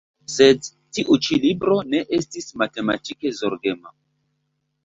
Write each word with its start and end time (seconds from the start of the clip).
Sed 0.35 0.69
tiu 0.97 1.17
ĉi 1.25 1.37
libro 1.43 1.77
ne 1.91 2.01
estis 2.19 2.49
matematike 2.63 3.33
zorgema. 3.43 3.95